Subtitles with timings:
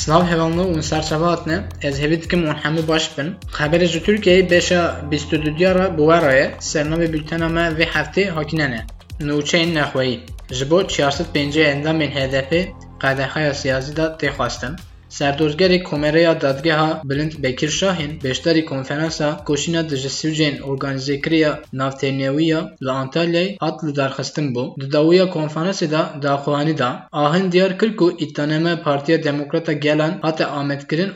[0.00, 5.50] سلاو هيرانلو سرچواتنا از هوید کم اون همه باش بن خبر از ترکیه بشا 22
[5.50, 8.86] دیارا بوارایه سرنامه بültena ما وی هفته حاکیننه
[9.20, 10.20] نوچین نخویی
[10.50, 12.68] جبو 450 اندام من هدفی
[13.00, 14.76] قدرخای سیازی دا تخواستن
[15.10, 15.30] xwestin.
[15.30, 22.88] Serdozgerê Komereya Dadgeha Bilind Bekir Şahin beşdarî konferansa koşîna di ji Swicên Organîzekiriya Navtênewiya li
[22.88, 24.80] Antalyayê hat li darxistin bû.
[24.80, 30.46] Di dawiya konferansê da daxuyanî da ahên diyar kir ku îtaneme Partiya Demokrata Gelan hate
[30.46, 31.10] amedkirin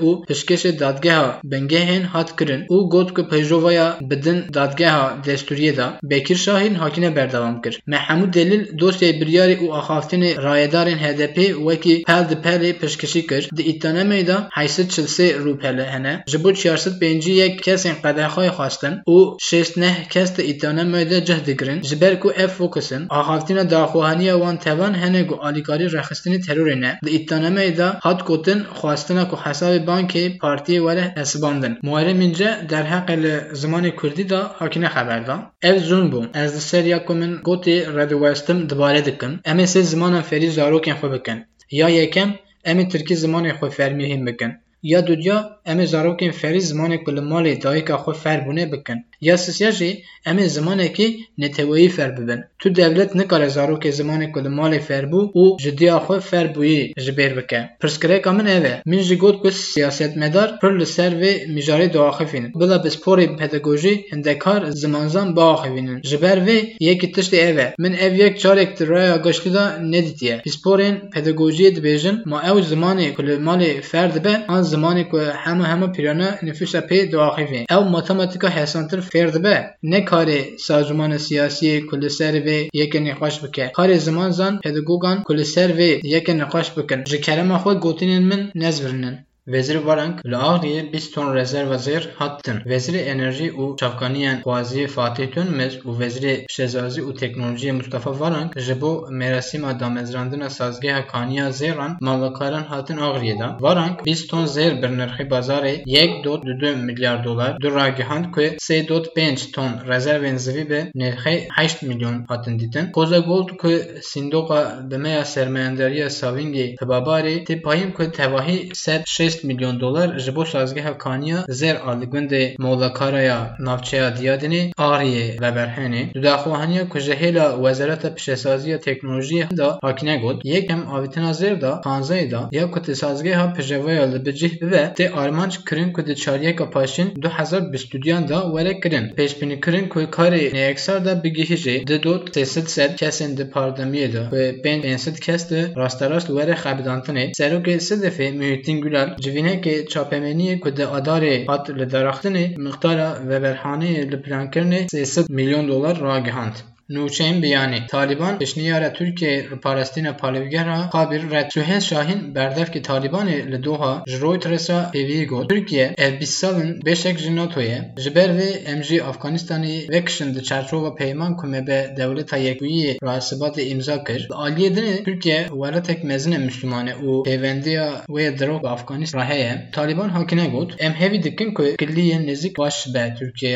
[2.70, 7.82] û got ku pejrovaya bidin dadgeha destûriyê da Bekir Şahin hakine berdewam kir.
[7.87, 11.37] Me hemû delîl dosyayê biryarê û axaftinê rayedarên HDP
[11.68, 13.51] wekî pel di pelê piştkeşî kir.
[13.56, 20.30] Di دانه میدان 843 روپله هنه جبو 45 یک کس این خواستن او 69 کس
[20.30, 25.34] تا دانه میدان جه دگرن جبر کو اف فوکسن آخافتین داخوهانی وان توان هنه گو
[25.34, 31.15] آلیکاری رخستین تروری نه دا دانه میدان حد کتن خواستن کو حساب بانکی پارتی وله
[31.16, 33.09] نسباندن مهارم اینجا در حق
[33.52, 38.66] زمان کردی دا حاکنه خبر دا اف زون از دسر یک کمن گوتی رد وستم
[38.66, 41.45] دباره دکن امیسی زمان فری دارو کن کن.
[41.71, 46.96] یا یکم امی ترکی زمانی خوی فرمی هم بکن یا دودیا ام جاروکین فری زمانه
[47.04, 49.90] کل مالی دایکا خو فربونه بکن یا سسیا جی
[50.26, 51.07] ام زمانه کی
[51.38, 56.92] نتوی فر ببن تو دولت نکاره جاروک زمانه کل مالی فربو أو جدیا خو فربوی
[57.07, 61.87] جبر بکن پرسکره کامن اوه من جی گوت بس سیاست مدار پر لسر و مجاری
[61.87, 66.48] دو آخفین بلا بس پوری پدگوژی هندکار زمانزان با آخفینن جبر و
[66.81, 72.16] یکی تشت اوه من أو یک چارک ترایا گشتی دا ندیتیه پس پورین پدگوژی دبیجن
[72.26, 77.06] ما أو زمانه کل مالی فرد به آن زمانه که اما همه پیرانه نفوس پی
[77.06, 80.28] دواخیفه او ماتماتیکا حسانتر فرد به نه کار
[80.59, 86.71] سازمان سیاسی کلسر و یک نقاش بکه کار زمان زان پدگوگان کلسر و یک نقاش
[86.71, 92.59] بکن جکرم خود گوتینن من نزورنن Vezîr Varank li Agiriyê bîst ton rezerva zêr hattin.
[92.70, 98.80] Vezîrê Enerjî û Çavkaniyên Xwaziyê Fatih Tönmez û Vezîrê Piştezazî û Teknolojiyê Mustafa Varank ji
[98.80, 103.56] bo merasîma damezrandina sazgeha kaniya zêran malbakaran hatin Agiriyê da.
[103.60, 108.24] Varank bîst ton zêr bir nirxê bazarê yek dot du du milyar dolar du ragihand
[108.34, 112.92] ku sê dot pênc ton rezervên zivî bi nirxê heşt milyon hatin dîtin.
[112.92, 119.44] Koza Gold ku sindoqa bimeya sermayendariya Savingê Tibabarê tê payîn ku tevahî sed şêst 6
[119.44, 126.14] milyon dolar ji bo sazgeha kaniya zer a li gundê Molakaraya navçeya Diyadinê Ariyê Veberhenê
[126.14, 130.44] di daxwahaniya ku ji hêla Wezareta Piştsaziya Teknolojiyê da hakine got.
[130.44, 135.54] Yekem avîtina zêr da panzayê da ya ku sazgeha pijevaya li bicih bibe tê armanc
[135.68, 139.06] kirin ku di çaryeka paşin 2022 da were kirin.
[139.08, 144.30] Pêşbînî kirin ku karê neyeksar da bigihîjê di dot 300 kesên di pardemiyê da.
[144.30, 147.32] Ku pênc pênsed kes di rasterast were xebidantinê.
[147.32, 154.18] Serokê Sedefê Muhittin Gülal Civînekê çapemeniyê ku di adarê hat li deraxtinê miqdara veberhaneyê li
[154.24, 156.56] plankirinê sê sed milyon dolar ragihand.
[156.90, 163.64] Nûçeyên biyanî Taliban pêşniyara Tirkiyeyê li parastina palivgera Xabir red Suhêl Şahîn berdevkî Talibanê li
[163.64, 168.50] Doha ji Reuters'a pêviyê got Tirkiye ev bîst salên beşek ji NATOyê ji ber vê
[168.72, 174.20] em jî Efganistanê vekişin di çerçova peyman ku me bi dewleta Yekbûyiyê rasibatê imza kir.
[174.20, 179.68] Li aliyê dinê Tirkiye welatek mezin e Müslûmanê û pêvendiya wê dirok bi Efganistan heye.
[179.72, 183.54] Taliban hakine got em hevî dikin ku killiyên nêzik baş be Tirkiyeyê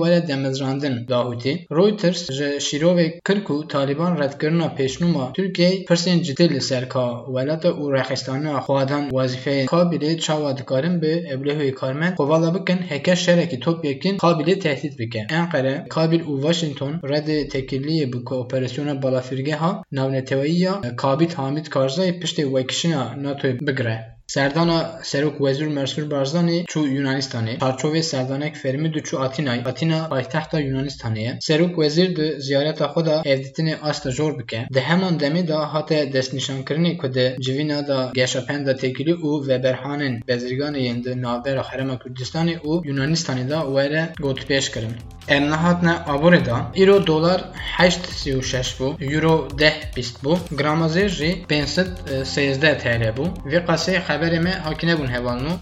[0.00, 6.98] وله دمزراندن داوته رویترز جه شیروه کرکو تالیبان ردگرنا پیشنوما ترکیه پرسن جدی لسر که
[7.34, 10.52] وله دا او رخستان خوادن وظیفه کابیلی چاوا
[11.00, 16.40] به ابله کارمن قوالا بکن هکه شرکی توپ یکین کابیلی تهدید بکن انقره کابیل او
[16.40, 24.15] واشنطن رد تکیلی بکو اپراسیون بالافرگه ها نونتوئی کابیت حامید کارزای پشت وکشنا ناتوی بگره
[24.36, 27.58] Serdana Serok Wezîr Mesrûr Barzanî çû Yunanistanê.
[27.58, 29.68] Çarçovê serdanek fermî du çû Atînayê.
[29.68, 31.38] Atîna paytexta Yunanistanê ye.
[31.40, 34.68] Serok Wezîr di ziyareta xwe da hevdîtinê asta jor bike.
[34.74, 40.78] Di heman demê da hate destnîşankirinê ku di civîna da geşapenda têkilî û veberhanên bezirganê
[40.78, 44.94] yên di navbera Herêma Kurdistanê û Yunanistanê da were gotpêş kirin.
[45.28, 47.40] Em nehatine aborê da îro dolar
[47.78, 53.24] 8.36 bû, euro 10.20 bû, gramazêr jî 513 TL bû.
[53.50, 55.58] Vê qasê xeberê در این ها کی نبوده وانو